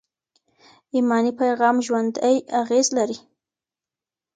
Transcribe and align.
ایماني 0.95 1.31
پیغام 1.39 1.75
ژوندي 1.85 2.35
اغېز 2.61 2.87
لري. 2.97 3.17